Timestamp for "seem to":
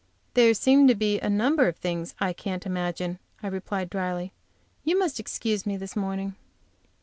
0.55-0.95